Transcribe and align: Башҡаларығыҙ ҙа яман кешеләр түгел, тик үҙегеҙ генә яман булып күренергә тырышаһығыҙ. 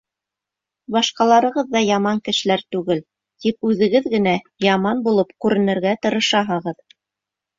Башҡаларығыҙ 0.93 1.67
ҙа 1.73 1.81
яман 1.87 2.21
кешеләр 2.29 2.63
түгел, 2.75 3.03
тик 3.45 3.69
үҙегеҙ 3.71 4.09
генә 4.13 4.33
яман 4.69 5.05
булып 5.09 5.31
күренергә 5.45 5.93
тырышаһығыҙ. 6.07 6.81